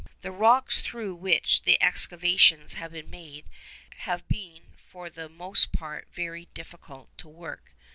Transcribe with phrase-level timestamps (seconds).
[0.21, 3.45] The rocks through which the excavations have been made
[3.97, 7.75] have been for the most part very difficult to work.